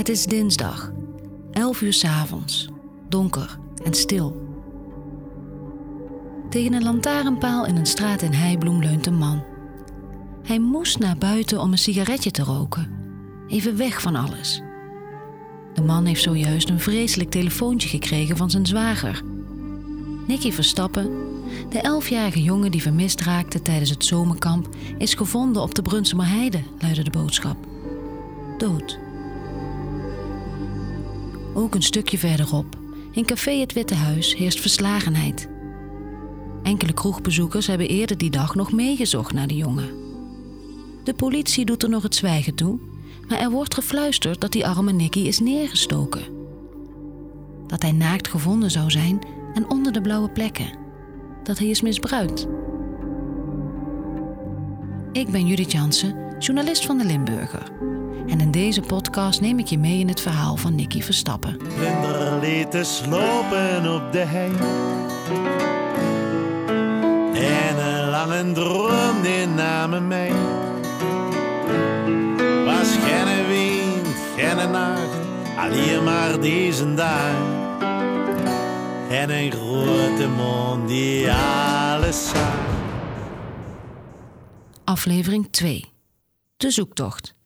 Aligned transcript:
Het 0.00 0.08
is 0.08 0.24
dinsdag, 0.24 0.92
11 1.52 1.80
uur 1.80 1.92
's 1.92 2.04
avonds, 2.04 2.68
donker 3.08 3.58
en 3.84 3.94
stil. 3.94 4.48
Tegen 6.50 6.72
een 6.72 6.82
lantaarnpaal 6.82 7.66
in 7.66 7.76
een 7.76 7.86
straat 7.86 8.22
in 8.22 8.32
Heibloem 8.32 8.80
leunt 8.80 9.06
een 9.06 9.18
man. 9.18 9.44
Hij 10.42 10.58
moest 10.58 10.98
naar 10.98 11.16
buiten 11.18 11.60
om 11.60 11.72
een 11.72 11.78
sigaretje 11.78 12.30
te 12.30 12.42
roken, 12.42 12.90
even 13.48 13.76
weg 13.76 14.00
van 14.00 14.16
alles. 14.16 14.62
De 15.74 15.82
man 15.82 16.04
heeft 16.04 16.22
zojuist 16.22 16.68
een 16.68 16.80
vreselijk 16.80 17.30
telefoontje 17.30 17.88
gekregen 17.88 18.36
van 18.36 18.50
zijn 18.50 18.66
zwager. 18.66 19.22
Nicky 20.26 20.52
Verstappen, 20.52 21.10
de 21.68 21.80
elfjarige 21.80 22.42
jongen 22.42 22.70
die 22.70 22.82
vermist 22.82 23.20
raakte 23.20 23.62
tijdens 23.62 23.90
het 23.90 24.04
zomerkamp, 24.04 24.68
is 24.98 25.14
gevonden 25.14 25.62
op 25.62 25.74
de 25.74 25.82
Brunsumer 25.82 26.28
Heide, 26.28 26.62
luidde 26.78 27.02
de 27.02 27.10
boodschap. 27.10 27.56
Dood. 28.58 29.09
Ook 31.54 31.74
een 31.74 31.82
stukje 31.82 32.18
verderop, 32.18 32.76
in 33.10 33.24
café 33.24 33.50
Het 33.50 33.72
Witte 33.72 33.94
Huis, 33.94 34.34
heerst 34.36 34.60
verslagenheid. 34.60 35.48
Enkele 36.62 36.92
kroegbezoekers 36.92 37.66
hebben 37.66 37.88
eerder 37.88 38.18
die 38.18 38.30
dag 38.30 38.54
nog 38.54 38.72
meegezocht 38.72 39.32
naar 39.32 39.46
de 39.46 39.56
jongen. 39.56 39.90
De 41.04 41.14
politie 41.14 41.64
doet 41.64 41.82
er 41.82 41.88
nog 41.88 42.02
het 42.02 42.14
zwijgen 42.14 42.54
toe, 42.54 42.78
maar 43.28 43.38
er 43.38 43.50
wordt 43.50 43.74
gefluisterd 43.74 44.40
dat 44.40 44.52
die 44.52 44.66
arme 44.66 44.92
Nicky 44.92 45.18
is 45.20 45.38
neergestoken. 45.38 46.22
Dat 47.66 47.82
hij 47.82 47.92
naakt 47.92 48.28
gevonden 48.28 48.70
zou 48.70 48.90
zijn 48.90 49.18
en 49.54 49.70
onder 49.70 49.92
de 49.92 50.00
blauwe 50.00 50.30
plekken. 50.30 50.78
Dat 51.42 51.58
hij 51.58 51.68
is 51.68 51.80
misbruikt. 51.80 52.46
Ik 55.12 55.30
ben 55.30 55.46
Judith 55.46 55.72
Jansen, 55.72 56.34
journalist 56.38 56.86
van 56.86 56.98
de 56.98 57.04
Limburger. 57.04 57.72
En 58.28 58.40
in 58.40 58.50
deze 58.50 58.80
podcast 58.80 59.40
neem 59.40 59.58
ik 59.58 59.66
je 59.66 59.78
mee 59.78 59.98
in 59.98 60.08
het 60.08 60.20
verhaal 60.20 60.56
van 60.56 60.74
Nicky 60.74 61.02
Verstappen. 61.02 61.58
Vlinder 61.76 62.40
liet 62.40 62.70
te 62.70 62.84
slopen 62.84 63.94
op 63.94 64.12
de 64.12 64.18
hei. 64.18 64.50
En 67.34 67.78
een 67.78 68.10
lange 68.10 68.52
droom 68.52 69.22
die 69.22 69.46
namen 69.46 70.08
mij. 70.08 70.32
Was 72.64 72.96
geen 72.96 73.46
wind, 73.46 74.06
geen 74.36 74.70
nacht, 74.70 75.18
alleen 75.56 76.04
maar 76.04 76.40
deze 76.40 76.94
dag. 76.94 77.58
En 79.10 79.30
een 79.30 79.52
grote 79.52 80.28
mond 80.28 80.88
die 80.88 81.32
alles 81.32 82.28
zag. 82.28 82.54
Aflevering 84.84 85.48
2. 85.50 85.84
De 86.56 86.70
zoektocht. 86.70 87.38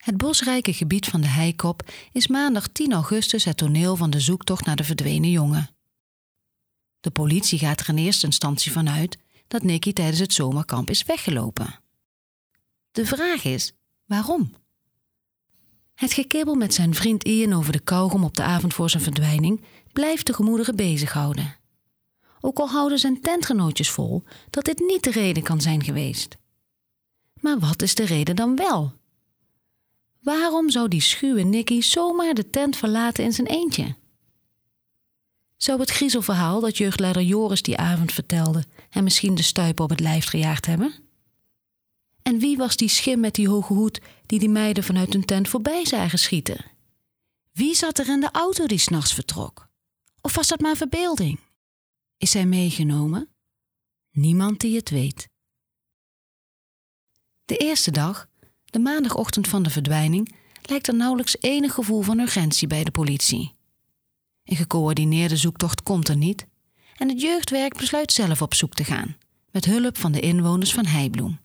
Het 0.00 0.16
bosrijke 0.16 0.72
gebied 0.72 1.06
van 1.06 1.20
de 1.20 1.26
Heikop 1.28 1.90
is 2.12 2.26
maandag 2.26 2.68
10 2.68 2.92
augustus 2.92 3.44
het 3.44 3.56
toneel 3.56 3.96
van 3.96 4.10
de 4.10 4.20
zoektocht 4.20 4.64
naar 4.64 4.76
de 4.76 4.84
verdwenen 4.84 5.30
jongen. 5.30 5.70
De 7.00 7.10
politie 7.10 7.58
gaat 7.58 7.80
er 7.80 7.88
in 7.88 7.96
eerste 7.96 8.26
instantie 8.26 8.72
vanuit 8.72 9.18
dat 9.48 9.62
Nicky 9.62 9.92
tijdens 9.92 10.18
het 10.18 10.32
zomerkamp 10.32 10.90
is 10.90 11.02
weggelopen. 11.02 11.80
De 12.90 13.06
vraag 13.06 13.44
is: 13.44 13.72
waarom? 14.04 14.54
Het 15.94 16.12
gekibbel 16.12 16.54
met 16.54 16.74
zijn 16.74 16.94
vriend 16.94 17.24
Ian 17.24 17.52
over 17.52 17.72
de 17.72 17.80
kauwgom 17.80 18.24
op 18.24 18.36
de 18.36 18.42
avond 18.42 18.74
voor 18.74 18.90
zijn 18.90 19.02
verdwijning 19.02 19.64
blijft 19.92 20.26
de 20.26 20.34
gemoederen 20.34 20.76
bezighouden. 20.76 21.56
Ook 22.40 22.58
al 22.58 22.68
houden 22.68 22.98
zijn 22.98 23.20
tentgenootjes 23.20 23.90
vol 23.90 24.22
dat 24.50 24.64
dit 24.64 24.78
niet 24.78 25.04
de 25.04 25.10
reden 25.10 25.42
kan 25.42 25.60
zijn 25.60 25.84
geweest. 25.84 26.36
Maar 27.40 27.58
wat 27.58 27.82
is 27.82 27.94
de 27.94 28.04
reden 28.04 28.36
dan 28.36 28.56
wel? 28.56 28.99
Waarom 30.20 30.70
zou 30.70 30.88
die 30.88 31.00
schuwe 31.00 31.42
Nicky 31.42 31.80
zomaar 31.80 32.34
de 32.34 32.50
tent 32.50 32.76
verlaten 32.76 33.24
in 33.24 33.32
zijn 33.32 33.46
eentje? 33.46 33.96
Zou 35.56 35.80
het 35.80 35.90
griezelverhaal 35.90 36.60
dat 36.60 36.76
jeugdleider 36.76 37.22
Joris 37.22 37.62
die 37.62 37.76
avond 37.76 38.12
vertelde 38.12 38.64
hem 38.88 39.04
misschien 39.04 39.34
de 39.34 39.42
stuipen 39.42 39.84
op 39.84 39.90
het 39.90 40.00
lijf 40.00 40.26
gejaagd 40.26 40.66
hebben? 40.66 40.94
En 42.22 42.38
wie 42.38 42.56
was 42.56 42.76
die 42.76 42.88
schim 42.88 43.20
met 43.20 43.34
die 43.34 43.48
hoge 43.48 43.72
hoed 43.72 44.00
die 44.26 44.38
die 44.38 44.48
meiden 44.48 44.84
vanuit 44.84 45.12
hun 45.12 45.24
tent 45.24 45.48
voorbij 45.48 45.86
zagen 45.86 46.18
schieten? 46.18 46.64
Wie 47.52 47.74
zat 47.74 47.98
er 47.98 48.08
in 48.08 48.20
de 48.20 48.30
auto 48.30 48.66
die 48.66 48.78
s'nachts 48.78 49.14
vertrok? 49.14 49.68
Of 50.20 50.34
was 50.34 50.48
dat 50.48 50.60
maar 50.60 50.76
verbeelding? 50.76 51.40
Is 52.16 52.32
hij 52.32 52.46
meegenomen? 52.46 53.28
Niemand 54.10 54.60
die 54.60 54.76
het 54.76 54.90
weet. 54.90 55.28
De 57.44 57.56
eerste 57.56 57.90
dag, 57.90 58.28
de 58.70 58.78
maandagochtend 58.78 59.48
van 59.48 59.62
de 59.62 59.70
verdwijning, 59.70 60.34
lijkt 60.62 60.88
er 60.88 60.94
nauwelijks 60.94 61.36
enig 61.40 61.74
gevoel 61.74 62.02
van 62.02 62.18
urgentie 62.18 62.68
bij 62.68 62.84
de 62.84 62.90
politie. 62.90 63.54
Een 64.44 64.56
gecoördineerde 64.56 65.36
zoektocht 65.36 65.82
komt 65.82 66.08
er 66.08 66.16
niet 66.16 66.46
en 66.96 67.08
het 67.08 67.20
jeugdwerk 67.20 67.76
besluit 67.76 68.12
zelf 68.12 68.42
op 68.42 68.54
zoek 68.54 68.74
te 68.74 68.84
gaan, 68.84 69.16
met 69.50 69.64
hulp 69.64 69.98
van 69.98 70.12
de 70.12 70.20
inwoners 70.20 70.72
van 70.72 70.86
Heibloem. 70.86 71.38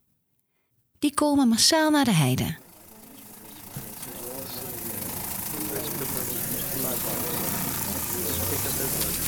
Die 1.00 1.14
komen 1.14 1.48
massaal 1.48 1.92
naar 1.92 2.06
de 2.06 2.14
heide. 2.14 2.56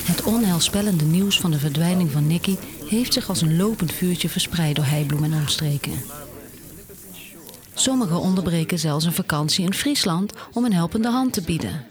Het 0.03 0.24
onheilspellende 0.24 1.06
nieuws 1.06 1.40
van 1.40 1.52
de 1.52 1.59
verdwijning 1.59 2.12
van 2.12 2.28
Nicky 2.28 2.56
heeft 2.86 3.13
zich 3.13 3.30
als 3.30 3.41
een 3.41 3.57
lopend 3.57 3.91
vuurtje 3.91 4.30
verspreid 4.30 4.75
door 4.75 4.86
Heibloem 4.86 5.24
en 5.24 5.34
omstreken. 5.34 6.03
Sommigen 7.80 8.20
onderbreken 8.20 8.80
zelfs 8.80 9.06
een 9.06 9.14
vakantie 9.14 9.66
in 9.66 9.74
Friesland 9.74 10.34
om 10.54 10.66
een 10.66 10.74
helpende 10.74 11.10
hand 11.10 11.34
te 11.34 11.42
bieden. 11.42 11.86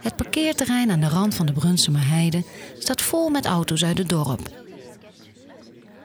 Het 0.00 0.16
parkeerterrein 0.16 0.90
aan 0.90 1.00
de 1.00 1.08
rand 1.08 1.34
van 1.34 1.46
de 1.46 1.52
Brunsumer 1.52 2.08
Heide 2.08 2.44
staat 2.78 3.02
vol 3.02 3.28
met 3.28 3.46
auto's 3.46 3.84
uit 3.84 3.98
het 3.98 4.08
dorp. 4.08 4.50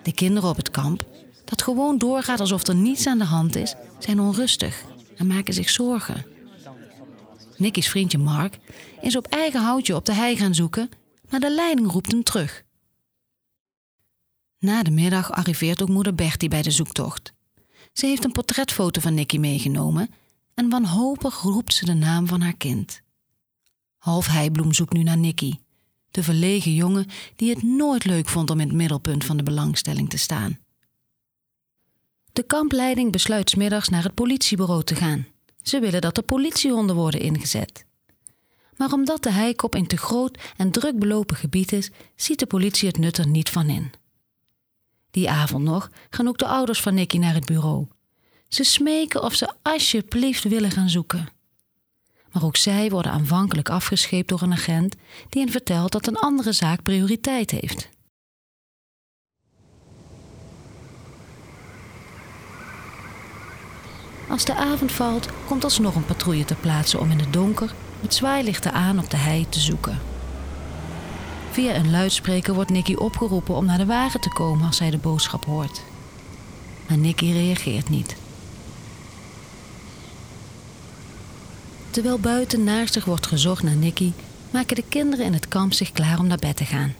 De 0.03 0.13
kinderen 0.13 0.49
op 0.49 0.55
het 0.55 0.71
kamp, 0.71 1.03
dat 1.45 1.61
gewoon 1.61 1.97
doorgaat 1.97 2.39
alsof 2.39 2.67
er 2.67 2.75
niets 2.75 3.07
aan 3.07 3.17
de 3.17 3.25
hand 3.25 3.55
is, 3.55 3.75
zijn 3.99 4.19
onrustig 4.19 4.83
en 5.15 5.27
maken 5.27 5.53
zich 5.53 5.69
zorgen. 5.69 6.25
Nicky's 7.57 7.89
vriendje 7.89 8.17
Mark 8.17 8.57
is 9.01 9.15
op 9.15 9.27
eigen 9.27 9.61
houtje 9.61 9.95
op 9.95 10.05
de 10.05 10.13
hei 10.13 10.37
gaan 10.37 10.55
zoeken, 10.55 10.89
maar 11.29 11.39
de 11.39 11.51
leiding 11.51 11.91
roept 11.91 12.11
hem 12.11 12.23
terug. 12.23 12.63
Na 14.59 14.83
de 14.83 14.91
middag 14.91 15.31
arriveert 15.31 15.81
ook 15.81 15.89
moeder 15.89 16.15
Bertie 16.15 16.49
bij 16.49 16.61
de 16.61 16.71
zoektocht. 16.71 17.33
Ze 17.99 18.05
heeft 18.05 18.23
een 18.23 18.31
portretfoto 18.31 19.01
van 19.01 19.13
Nicky 19.13 19.37
meegenomen 19.37 20.09
en 20.53 20.69
wanhopig 20.69 21.41
roept 21.41 21.73
ze 21.73 21.85
de 21.85 21.93
naam 21.93 22.27
van 22.27 22.41
haar 22.41 22.57
kind. 22.57 23.01
Half 23.97 24.27
Heibloem 24.27 24.73
zoekt 24.73 24.93
nu 24.93 25.03
naar 25.03 25.17
Nicky, 25.17 25.53
de 26.11 26.23
verlegen 26.23 26.73
jongen 26.73 27.05
die 27.35 27.49
het 27.49 27.63
nooit 27.63 28.05
leuk 28.05 28.29
vond 28.29 28.49
om 28.49 28.59
in 28.59 28.67
het 28.67 28.75
middelpunt 28.75 29.25
van 29.25 29.37
de 29.37 29.43
belangstelling 29.43 30.09
te 30.09 30.17
staan. 30.17 30.59
De 32.33 32.43
kampleiding 32.43 33.11
besluit 33.11 33.49
's 33.49 33.55
middags 33.55 33.89
naar 33.89 34.03
het 34.03 34.13
politiebureau 34.13 34.83
te 34.83 34.95
gaan. 34.95 35.27
Ze 35.61 35.79
willen 35.79 36.01
dat 36.01 36.17
er 36.17 36.23
politiehonden 36.23 36.95
worden 36.95 37.21
ingezet. 37.21 37.85
Maar 38.75 38.93
omdat 38.93 39.23
de 39.23 39.31
heikop 39.31 39.73
een 39.73 39.87
te 39.87 39.97
groot 39.97 40.39
en 40.57 40.71
druk 40.71 40.99
belopen 40.99 41.35
gebied 41.35 41.71
is, 41.71 41.91
ziet 42.15 42.39
de 42.39 42.45
politie 42.45 42.87
het 42.87 42.97
nut 42.97 43.17
er 43.17 43.27
niet 43.27 43.49
van 43.49 43.69
in. 43.69 43.91
Die 45.11 45.29
avond 45.29 45.63
nog 45.63 45.89
gaan 46.09 46.27
ook 46.27 46.37
de 46.37 46.47
ouders 46.47 46.81
van 46.81 46.93
Nicky 46.93 47.17
naar 47.17 47.33
het 47.33 47.45
bureau. 47.45 47.87
Ze 48.47 48.63
smeken 48.63 49.23
of 49.23 49.33
ze 49.33 49.53
alsjeblieft 49.61 50.43
willen 50.43 50.71
gaan 50.71 50.89
zoeken. 50.89 51.27
Maar 52.31 52.43
ook 52.43 52.55
zij 52.55 52.89
worden 52.89 53.11
aanvankelijk 53.11 53.69
afgescheept 53.69 54.29
door 54.29 54.41
een 54.41 54.53
agent 54.53 54.95
die 55.29 55.41
hen 55.41 55.51
vertelt 55.51 55.91
dat 55.91 56.07
een 56.07 56.17
andere 56.17 56.51
zaak 56.51 56.83
prioriteit 56.83 57.51
heeft. 57.51 57.89
Als 64.29 64.45
de 64.45 64.55
avond 64.55 64.91
valt, 64.91 65.27
komt 65.47 65.63
alsnog 65.63 65.95
een 65.95 66.05
patrouille 66.05 66.45
ter 66.45 66.55
plaatse 66.55 66.99
om 66.99 67.11
in 67.11 67.19
het 67.19 67.33
donker 67.33 67.73
met 68.01 68.13
zwaailichten 68.13 68.73
aan 68.73 68.99
op 68.99 69.09
de 69.09 69.17
hei 69.17 69.49
te 69.49 69.59
zoeken. 69.59 70.08
Via 71.59 71.75
een 71.75 71.89
luidspreker 71.89 72.53
wordt 72.53 72.69
Nicky 72.69 72.93
opgeroepen 72.93 73.55
om 73.55 73.65
naar 73.65 73.77
de 73.77 73.85
wagen 73.85 74.21
te 74.21 74.29
komen 74.29 74.65
als 74.65 74.79
hij 74.79 74.89
de 74.89 74.97
boodschap 74.97 75.45
hoort. 75.45 75.81
Maar 76.87 76.97
Nicky 76.97 77.31
reageert 77.31 77.89
niet. 77.89 78.15
Terwijl 81.89 82.19
buiten 82.19 82.63
naastig 82.63 83.05
wordt 83.05 83.27
gezocht 83.27 83.63
naar 83.63 83.75
Nicky, 83.75 84.11
maken 84.51 84.75
de 84.75 84.83
kinderen 84.89 85.25
in 85.25 85.33
het 85.33 85.47
kamp 85.47 85.73
zich 85.73 85.91
klaar 85.91 86.19
om 86.19 86.27
naar 86.27 86.37
bed 86.37 86.57
te 86.57 86.65
gaan. 86.65 86.93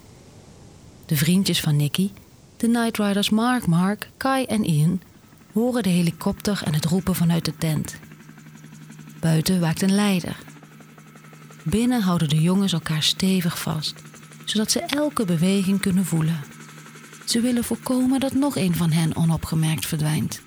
De 1.06 1.16
vriendjes 1.16 1.62
van 1.62 1.76
Nicky, 1.76 2.12
de 2.58 2.68
Nightriders 2.68 3.30
Mark, 3.30 3.68
Mark, 3.68 4.10
Kai 4.18 4.46
en 4.46 4.64
Ian, 4.64 5.02
horen 5.54 5.84
de 5.84 5.90
helikopter 5.90 6.62
en 6.66 6.74
het 6.74 6.86
roepen 6.86 7.16
vanuit 7.16 7.46
de 7.46 7.58
tent. 7.58 7.96
Buiten 9.20 9.60
waakt 9.60 9.82
een 9.82 9.96
leider. 9.96 10.38
Binnen 11.64 12.02
houden 12.02 12.30
de 12.30 12.42
jongens 12.42 12.74
elkaar 12.74 13.04
stevig 13.04 13.60
vast, 13.60 14.09
zodat 14.50 14.72
ze 14.72 14.80
elke 14.80 15.26
beweging 15.26 15.80
kunnen 15.82 16.06
voelen. 16.06 16.44
Ze 17.26 17.42
willen 17.42 17.64
voorkomen 17.64 18.20
dat 18.20 18.34
nog 18.34 18.56
een 18.56 18.76
van 18.76 18.92
hen 18.92 19.16
onopgemerkt 19.16 19.86
verdwijnt. 19.86 20.42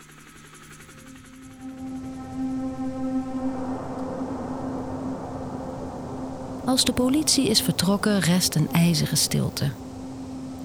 Als 6.65 6.85
de 6.85 6.93
politie 6.93 7.49
is 7.49 7.63
vertrokken, 7.63 8.21
rest 8.21 8.55
een 8.55 8.69
ijzige 8.73 9.17
stilte. 9.17 9.71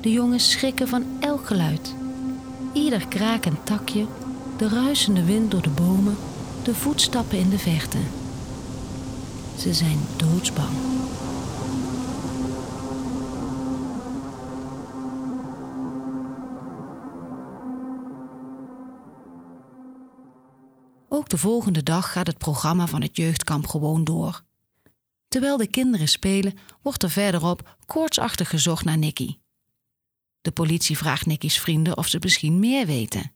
De 0.01 0.11
jongens 0.11 0.51
schrikken 0.51 0.87
van 0.87 1.05
elk 1.19 1.47
geluid. 1.47 1.95
Ieder 2.73 3.07
krakend 3.07 3.65
takje, 3.65 4.05
de 4.57 4.69
ruisende 4.69 5.23
wind 5.23 5.51
door 5.51 5.61
de 5.61 5.69
bomen, 5.69 6.17
de 6.63 6.75
voetstappen 6.75 7.37
in 7.37 7.49
de 7.49 7.59
verte. 7.59 7.97
Ze 9.57 9.73
zijn 9.73 9.99
doodsbang. 10.15 10.96
Ook 21.09 21.29
de 21.29 21.37
volgende 21.37 21.83
dag 21.83 22.11
gaat 22.11 22.27
het 22.27 22.37
programma 22.37 22.87
van 22.87 23.01
het 23.01 23.17
jeugdkamp 23.17 23.67
gewoon 23.67 24.03
door. 24.03 24.41
Terwijl 25.27 25.57
de 25.57 25.67
kinderen 25.67 26.07
spelen, 26.07 26.53
wordt 26.81 27.03
er 27.03 27.09
verderop 27.09 27.77
koortsachtig 27.85 28.49
gezocht 28.49 28.85
naar 28.85 28.97
Nicky. 28.97 29.37
De 30.41 30.51
politie 30.51 30.97
vraagt 30.97 31.25
Nicky's 31.25 31.59
vrienden 31.59 31.97
of 31.97 32.07
ze 32.07 32.17
misschien 32.21 32.59
meer 32.59 32.85
weten. 32.85 33.31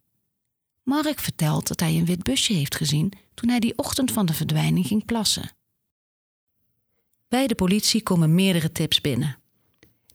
Mark 0.83 1.19
vertelt 1.19 1.67
dat 1.67 1.79
hij 1.79 1.95
een 1.95 2.05
wit 2.05 2.23
busje 2.23 2.53
heeft 2.53 2.75
gezien 2.75 3.11
toen 3.33 3.49
hij 3.49 3.59
die 3.59 3.77
ochtend 3.77 4.11
van 4.11 4.25
de 4.25 4.33
verdwijning 4.33 4.87
ging 4.87 5.05
plassen. 5.05 5.51
Bij 7.27 7.47
de 7.47 7.55
politie 7.55 8.03
komen 8.03 8.35
meerdere 8.35 8.71
tips 8.71 9.01
binnen. 9.01 9.37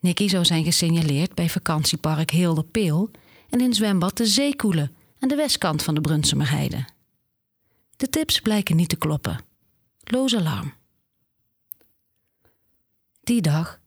Nicky 0.00 0.28
zou 0.28 0.44
zijn 0.44 0.64
gesignaleerd 0.64 1.34
bij 1.34 1.50
vakantiepark 1.50 2.64
Peel 2.70 3.10
en 3.48 3.60
in 3.60 3.74
zwembad 3.74 4.16
de 4.16 4.26
Zeekoelen 4.26 4.94
aan 5.18 5.28
de 5.28 5.36
westkant 5.36 5.82
van 5.82 5.94
de 5.94 6.00
Brunsumerheide. 6.00 6.94
De 7.96 8.08
tips 8.08 8.40
blijken 8.40 8.76
niet 8.76 8.88
te 8.88 8.96
kloppen. 8.96 9.40
Loos 10.00 10.36
alarm. 10.36 10.72
Die 13.22 13.40
dag. 13.40 13.80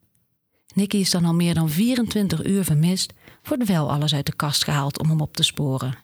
Nicky 0.74 0.98
is 0.98 1.10
dan 1.10 1.26
al 1.26 1.34
meer 1.34 1.54
dan 1.54 1.70
24 1.70 2.46
uur 2.46 2.64
vermist, 2.64 3.14
wordt 3.44 3.68
wel 3.68 3.92
alles 3.92 4.14
uit 4.14 4.26
de 4.26 4.36
kast 4.36 4.64
gehaald 4.64 5.00
om 5.00 5.10
hem 5.10 5.22
op 5.22 5.36
te 5.36 5.44
sporen. 5.44 5.98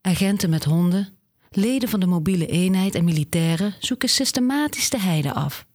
Agenten 0.00 0.50
met 0.50 0.64
honden, 0.64 1.08
leden 1.50 1.88
van 1.88 2.00
de 2.00 2.06
mobiele 2.06 2.46
eenheid 2.46 2.94
en 2.94 3.04
militairen 3.04 3.74
zoeken 3.80 4.08
systematisch 4.08 4.90
de 4.90 4.98
heide 4.98 5.34
af. 5.34 5.66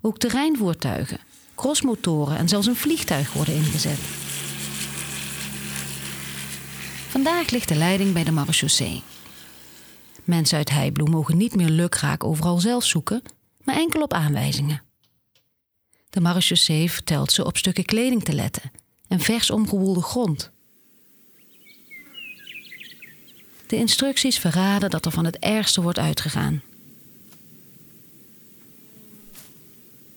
Ook 0.00 0.18
terreinvoertuigen, 0.18 1.20
crossmotoren 1.54 2.36
en 2.36 2.48
zelfs 2.48 2.66
een 2.66 2.76
vliegtuig 2.76 3.32
worden 3.32 3.54
ingezet. 3.54 3.98
Vandaag 7.08 7.50
ligt 7.50 7.68
de 7.68 7.76
leiding 7.76 8.12
bij 8.12 8.24
de 8.24 8.30
marechaussee. 8.30 9.02
Mensen 10.24 10.58
uit 10.58 10.70
Heibloem 10.70 11.10
mogen 11.10 11.36
niet 11.36 11.54
meer 11.54 11.68
lukraak 11.68 12.24
overal 12.24 12.60
zelf 12.60 12.84
zoeken, 12.84 13.22
maar 13.64 13.76
enkel 13.76 14.02
op 14.02 14.12
aanwijzingen. 14.12 14.82
De 16.10 16.20
marechaussee 16.20 16.90
vertelt 16.90 17.32
ze 17.32 17.44
op 17.44 17.56
stukken 17.56 17.84
kleding 17.84 18.24
te 18.24 18.32
letten 18.32 18.70
en 19.08 19.20
vers 19.20 19.50
omgewoelde 19.50 20.02
grond. 20.02 20.50
De 23.66 23.76
instructies 23.76 24.38
verraden 24.38 24.90
dat 24.90 25.04
er 25.04 25.12
van 25.12 25.24
het 25.24 25.38
ergste 25.38 25.82
wordt 25.82 25.98
uitgegaan. 25.98 26.62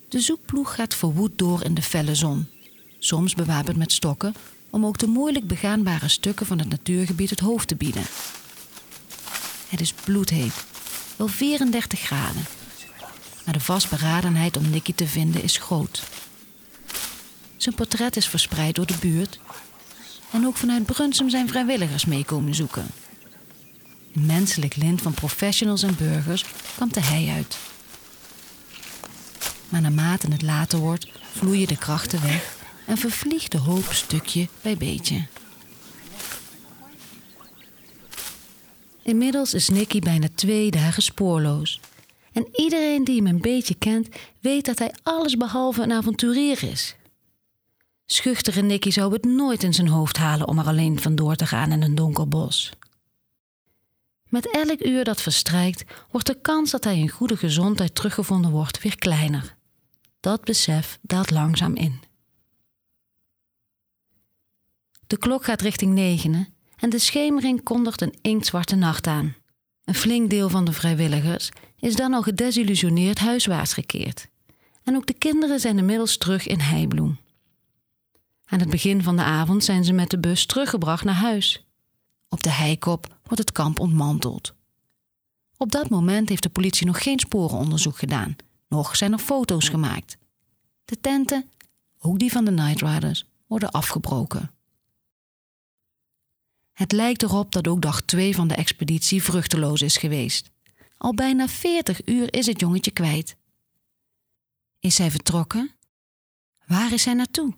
De 0.09 0.19
zoekploeg 0.19 0.75
gaat 0.75 0.95
verwoed 0.95 1.37
door 1.37 1.63
in 1.63 1.73
de 1.73 1.81
felle 1.81 2.15
zon, 2.15 2.47
soms 2.99 3.35
bewapend 3.35 3.77
met 3.77 3.91
stokken, 3.91 4.35
om 4.69 4.85
ook 4.85 4.97
de 4.97 5.07
moeilijk 5.07 5.47
begaanbare 5.47 6.07
stukken 6.07 6.45
van 6.45 6.59
het 6.59 6.69
natuurgebied 6.69 7.29
het 7.29 7.39
hoofd 7.39 7.67
te 7.67 7.75
bieden. 7.75 8.03
Het 9.73 9.81
is 9.81 9.93
bloedheet, 9.93 10.53
wel 11.15 11.27
34 11.27 11.99
graden. 11.99 12.45
Maar 13.45 13.53
de 13.53 13.59
vastberadenheid 13.59 14.57
om 14.57 14.69
Nicky 14.69 14.93
te 14.93 15.07
vinden 15.07 15.43
is 15.43 15.57
groot. 15.57 16.03
Zijn 17.57 17.75
portret 17.75 18.15
is 18.15 18.27
verspreid 18.27 18.75
door 18.75 18.85
de 18.85 18.97
buurt. 18.99 19.39
En 20.31 20.45
ook 20.45 20.57
vanuit 20.57 20.85
Brunsum 20.85 21.29
zijn 21.29 21.47
vrijwilligers 21.47 22.05
meekomen 22.05 22.55
zoeken. 22.55 22.87
Een 24.15 24.25
menselijk 24.25 24.75
lint 24.75 25.01
van 25.01 25.13
professionals 25.13 25.83
en 25.83 25.95
burgers 25.95 26.45
kampt 26.77 26.95
hij 26.99 27.31
uit. 27.35 27.57
Maar 29.69 29.81
naarmate 29.81 30.27
het 30.31 30.41
later 30.41 30.79
wordt, 30.79 31.07
vloeien 31.31 31.67
de 31.67 31.77
krachten 31.77 32.21
weg 32.21 32.55
en 32.85 32.97
vervliegt 32.97 33.51
de 33.51 33.57
hoop 33.57 33.93
stukje 33.93 34.47
bij 34.61 34.77
beetje. 34.77 35.25
Inmiddels 39.03 39.53
is 39.53 39.69
Nicky 39.69 39.99
bijna 39.99 40.27
twee 40.35 40.71
dagen 40.71 41.03
spoorloos. 41.03 41.79
En 42.31 42.47
iedereen 42.51 43.03
die 43.03 43.15
hem 43.15 43.27
een 43.27 43.41
beetje 43.41 43.75
kent, 43.75 44.07
weet 44.39 44.65
dat 44.65 44.79
hij 44.79 44.93
alles 45.03 45.37
behalve 45.37 45.81
een 45.83 45.91
avonturier 45.91 46.63
is. 46.63 46.95
Schuchtere 48.05 48.61
Nicky 48.61 48.91
zou 48.91 49.13
het 49.13 49.25
nooit 49.25 49.63
in 49.63 49.73
zijn 49.73 49.87
hoofd 49.87 50.17
halen 50.17 50.47
om 50.47 50.59
er 50.59 50.65
alleen 50.65 50.99
vandoor 50.99 51.35
te 51.35 51.45
gaan 51.45 51.71
in 51.71 51.81
een 51.81 51.95
donker 51.95 52.27
bos. 52.27 52.71
Met 54.29 54.51
elk 54.51 54.85
uur 54.85 55.03
dat 55.03 55.21
verstrijkt, 55.21 55.83
wordt 56.11 56.27
de 56.27 56.41
kans 56.41 56.71
dat 56.71 56.83
hij 56.83 56.97
in 56.97 57.09
goede 57.09 57.37
gezondheid 57.37 57.95
teruggevonden 57.95 58.51
wordt 58.51 58.81
weer 58.81 58.97
kleiner. 58.97 59.55
Dat 60.19 60.43
besef 60.43 60.99
daalt 61.01 61.31
langzaam 61.31 61.75
in. 61.75 62.01
De 65.07 65.17
klok 65.17 65.43
gaat 65.43 65.61
richting 65.61 65.93
negenen 65.93 66.52
en 66.83 66.89
de 66.89 66.99
schemering 66.99 67.63
kondigt 67.63 68.01
een 68.01 68.17
inktzwarte 68.21 68.75
nacht 68.75 69.07
aan. 69.07 69.35
Een 69.83 69.93
flink 69.93 70.29
deel 70.29 70.49
van 70.49 70.65
de 70.65 70.71
vrijwilligers 70.71 71.49
is 71.79 71.95
dan 71.95 72.13
al 72.13 72.21
gedesillusioneerd 72.21 73.19
huiswaarts 73.19 73.73
gekeerd. 73.73 74.27
En 74.83 74.95
ook 74.95 75.05
de 75.05 75.13
kinderen 75.13 75.59
zijn 75.59 75.77
inmiddels 75.77 76.17
terug 76.17 76.47
in 76.47 76.59
Heibloem. 76.59 77.17
Aan 78.45 78.59
het 78.59 78.69
begin 78.69 79.03
van 79.03 79.15
de 79.15 79.23
avond 79.23 79.63
zijn 79.63 79.85
ze 79.85 79.93
met 79.93 80.09
de 80.09 80.19
bus 80.19 80.45
teruggebracht 80.45 81.03
naar 81.03 81.15
huis. 81.15 81.65
Op 82.29 82.43
de 82.43 82.51
heikop 82.51 83.17
wordt 83.23 83.39
het 83.39 83.51
kamp 83.51 83.79
ontmanteld. 83.79 84.53
Op 85.57 85.71
dat 85.71 85.89
moment 85.89 86.29
heeft 86.29 86.43
de 86.43 86.49
politie 86.49 86.85
nog 86.85 87.03
geen 87.03 87.19
sporenonderzoek 87.19 87.97
gedaan, 87.97 88.35
nog 88.67 88.95
zijn 88.95 89.11
er 89.11 89.19
foto's 89.19 89.69
gemaakt. 89.69 90.17
De 90.85 90.99
tenten, 90.99 91.49
ook 91.99 92.19
die 92.19 92.31
van 92.31 92.45
de 92.45 92.51
Night 92.51 92.81
Riders, 92.81 93.25
worden 93.47 93.71
afgebroken. 93.71 94.51
Het 96.73 96.91
lijkt 96.91 97.23
erop 97.23 97.51
dat 97.51 97.67
ook 97.67 97.81
dag 97.81 98.01
2 98.01 98.35
van 98.35 98.47
de 98.47 98.55
expeditie 98.55 99.23
vruchteloos 99.23 99.81
is 99.81 99.97
geweest. 99.97 100.51
Al 100.97 101.13
bijna 101.13 101.47
40 101.47 102.07
uur 102.07 102.33
is 102.33 102.45
het 102.45 102.59
jongetje 102.59 102.91
kwijt. 102.91 103.35
Is 104.79 104.97
hij 104.97 105.11
vertrokken? 105.11 105.71
Waar 106.65 106.93
is 106.93 107.05
hij 107.05 107.13
naartoe? 107.13 107.53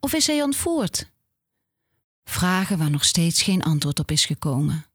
Of 0.00 0.12
is 0.12 0.26
hij 0.26 0.42
ontvoerd? 0.42 1.10
Vragen 2.24 2.78
waar 2.78 2.90
nog 2.90 3.04
steeds 3.04 3.42
geen 3.42 3.62
antwoord 3.62 3.98
op 3.98 4.10
is 4.10 4.26
gekomen. 4.26 4.86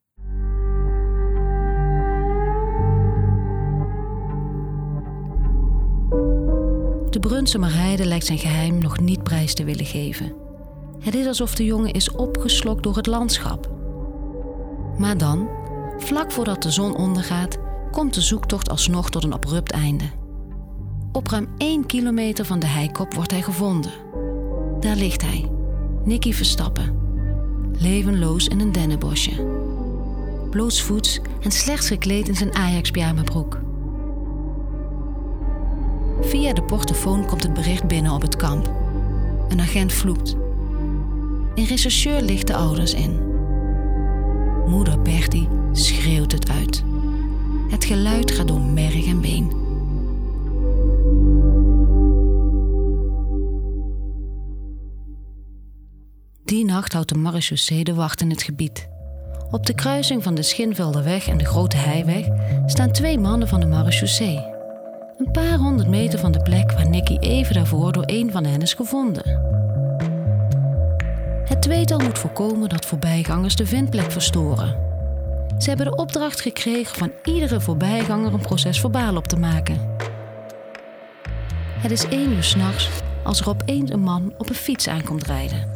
De 7.09 7.17
Brunsumer 7.19 7.73
Heide 7.73 8.05
lijkt 8.05 8.25
zijn 8.25 8.39
geheim 8.39 8.77
nog 8.77 8.99
niet 8.99 9.23
prijs 9.23 9.53
te 9.53 9.63
willen 9.63 9.85
geven. 9.85 10.42
Het 11.03 11.15
is 11.15 11.27
alsof 11.27 11.55
de 11.55 11.65
jongen 11.65 11.91
is 11.91 12.11
opgeslokt 12.11 12.83
door 12.83 12.95
het 12.95 13.07
landschap. 13.07 13.69
Maar 14.97 15.17
dan, 15.17 15.49
vlak 15.97 16.31
voordat 16.31 16.63
de 16.63 16.71
zon 16.71 16.95
ondergaat, 16.95 17.57
komt 17.91 18.13
de 18.13 18.21
zoektocht 18.21 18.69
alsnog 18.69 19.09
tot 19.09 19.23
een 19.23 19.33
abrupt 19.33 19.71
einde. 19.71 20.05
Op 21.11 21.27
ruim 21.27 21.47
1 21.57 21.85
kilometer 21.85 22.45
van 22.45 22.59
de 22.59 22.67
heikop 22.67 23.13
wordt 23.13 23.31
hij 23.31 23.41
gevonden. 23.41 23.91
Daar 24.79 24.95
ligt 24.95 25.21
hij, 25.21 25.49
Nicky 26.03 26.33
Verstappen, 26.33 26.97
levenloos 27.77 28.47
in 28.47 28.59
een 28.59 28.71
dennenbosje. 28.71 29.45
Blootsvoets 30.49 31.19
en 31.41 31.51
slechts 31.51 31.87
gekleed 31.87 32.27
in 32.27 32.35
zijn 32.35 32.55
Ajax-pyjamabroek. 32.55 33.59
Via 36.21 36.53
de 36.53 36.63
portofoon 36.63 37.25
komt 37.25 37.43
het 37.43 37.53
bericht 37.53 37.87
binnen 37.87 38.11
op 38.11 38.21
het 38.21 38.35
kamp. 38.35 38.71
Een 39.49 39.61
agent 39.61 39.93
vloekt. 39.93 40.41
Een 41.55 41.65
rechercheur 41.65 42.21
licht 42.21 42.47
de 42.47 42.55
ouders 42.55 42.93
in. 42.93 43.19
Moeder 44.67 45.01
Bertie 45.01 45.47
schreeuwt 45.71 46.31
het 46.31 46.49
uit. 46.49 46.83
Het 47.69 47.85
geluid 47.85 48.31
gaat 48.31 48.47
door 48.47 48.61
merg 48.61 49.05
en 49.05 49.21
been. 49.21 49.61
Die 56.45 56.65
nacht 56.65 56.93
houdt 56.93 57.09
de 57.09 57.15
marechaussee 57.15 57.83
de 57.83 57.93
wacht 57.93 58.21
in 58.21 58.29
het 58.29 58.43
gebied. 58.43 58.89
Op 59.51 59.65
de 59.65 59.75
kruising 59.75 60.23
van 60.23 60.35
de 60.35 60.43
Schinvelderweg 60.43 61.27
en 61.27 61.37
de 61.37 61.45
Grote 61.45 61.77
Heiweg 61.77 62.27
staan 62.65 62.91
twee 62.91 63.19
mannen 63.19 63.47
van 63.47 63.59
de 63.59 63.65
marechaussee. 63.65 64.45
Een 65.17 65.31
paar 65.31 65.57
honderd 65.57 65.89
meter 65.89 66.19
van 66.19 66.31
de 66.31 66.41
plek 66.41 66.71
waar 66.71 66.89
Nicky 66.89 67.17
even 67.19 67.55
daarvoor 67.55 67.91
door 67.91 68.03
een 68.05 68.31
van 68.31 68.45
hen 68.45 68.61
is 68.61 68.73
gevonden. 68.73 69.62
Het 71.53 71.61
tweetal 71.61 71.99
moet 71.99 72.19
voorkomen 72.19 72.69
dat 72.69 72.85
voorbijgangers 72.85 73.55
de 73.55 73.65
vindplek 73.65 74.11
verstoren. 74.11 74.77
Ze 75.57 75.67
hebben 75.67 75.85
de 75.85 75.95
opdracht 75.95 76.41
gekregen 76.41 76.97
van 76.97 77.11
iedere 77.23 77.61
voorbijganger 77.61 78.33
een 78.33 78.41
proces 78.41 78.79
verbaal 78.79 79.15
op 79.15 79.27
te 79.27 79.37
maken. 79.37 79.95
Het 81.77 81.91
is 81.91 82.07
één 82.07 82.31
uur 82.31 82.43
s'nachts 82.43 82.89
als 83.23 83.39
er 83.39 83.49
opeens 83.49 83.91
een 83.91 83.99
man 83.99 84.33
op 84.37 84.49
een 84.49 84.55
fiets 84.55 84.87
aankomt 84.87 85.23
rijden. 85.23 85.69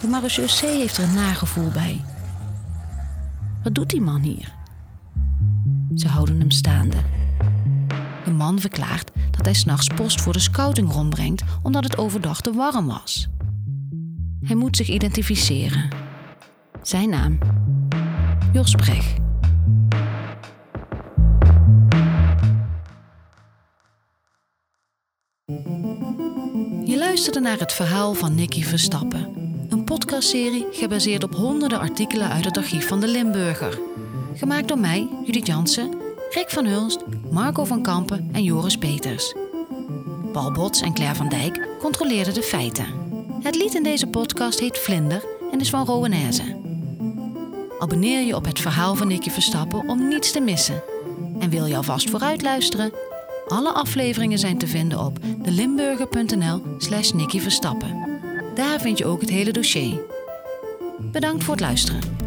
De 0.00 0.08
marechaussee 0.08 0.78
heeft 0.78 0.96
er 0.96 1.04
een 1.04 1.14
nagevoel 1.14 1.68
bij. 1.68 2.00
Wat 3.62 3.74
doet 3.74 3.90
die 3.90 4.00
man 4.00 4.20
hier? 4.20 4.54
Ze 5.94 6.08
houden 6.08 6.38
hem 6.38 6.50
staande. 6.50 7.19
De 8.30 8.36
man 8.36 8.60
verklaart 8.60 9.10
dat 9.30 9.44
hij 9.44 9.54
s'nachts 9.54 9.86
post 9.86 10.20
voor 10.20 10.32
de 10.32 10.38
scouting 10.38 10.92
rondbrengt 10.92 11.42
omdat 11.62 11.84
het 11.84 11.98
overdag 11.98 12.40
te 12.40 12.52
warm 12.52 12.86
was. 12.86 13.28
Hij 14.40 14.56
moet 14.56 14.76
zich 14.76 14.88
identificeren. 14.88 15.88
Zijn 16.82 17.08
naam? 17.08 17.38
Jos 18.52 18.74
Brecht. 18.74 19.14
Je 26.84 26.96
luisterde 26.98 27.40
naar 27.40 27.58
het 27.58 27.72
verhaal 27.72 28.14
van 28.14 28.34
Nicky 28.34 28.62
Verstappen. 28.62 29.28
Een 29.68 29.84
podcastserie 29.84 30.66
gebaseerd 30.72 31.24
op 31.24 31.34
honderden 31.34 31.78
artikelen 31.78 32.30
uit 32.30 32.44
het 32.44 32.56
archief 32.56 32.88
van 32.88 33.00
de 33.00 33.08
Limburger. 33.08 33.78
Gemaakt 34.34 34.68
door 34.68 34.78
mij, 34.78 35.08
Judith 35.24 35.46
Jansen, 35.46 35.99
Rick 36.30 36.50
van 36.50 36.66
Hulst, 36.66 36.98
Marco 37.30 37.64
van 37.64 37.82
Kampen 37.82 38.28
en 38.32 38.42
Joris 38.42 38.76
Peters. 38.76 39.34
Paul 40.32 40.52
Bots 40.52 40.80
en 40.80 40.94
Claire 40.94 41.14
van 41.14 41.28
Dijk 41.28 41.68
controleerden 41.78 42.34
de 42.34 42.42
feiten. 42.42 42.86
Het 43.42 43.54
lied 43.54 43.74
in 43.74 43.82
deze 43.82 44.06
podcast 44.06 44.60
heet 44.60 44.78
Vlinder 44.78 45.24
en 45.52 45.60
is 45.60 45.70
van 45.70 45.86
Rowenaise. 45.86 46.56
Abonneer 47.78 48.20
je 48.20 48.36
op 48.36 48.44
het 48.44 48.58
verhaal 48.58 48.94
van 48.94 49.08
Nicky 49.08 49.30
Verstappen 49.30 49.88
om 49.88 50.08
niets 50.08 50.32
te 50.32 50.40
missen. 50.40 50.82
En 51.38 51.50
wil 51.50 51.66
je 51.66 51.76
alvast 51.76 52.10
vooruit 52.10 52.42
luisteren? 52.42 52.92
Alle 53.48 53.72
afleveringen 53.72 54.38
zijn 54.38 54.58
te 54.58 54.66
vinden 54.66 54.98
op 54.98 55.18
delimburger.nl 55.42 56.62
slash 56.78 57.10
Nicky 57.10 57.40
Verstappen. 57.40 58.20
Daar 58.54 58.80
vind 58.80 58.98
je 58.98 59.06
ook 59.06 59.20
het 59.20 59.30
hele 59.30 59.52
dossier. 59.52 60.00
Bedankt 60.98 61.44
voor 61.44 61.54
het 61.54 61.62
luisteren. 61.62 62.19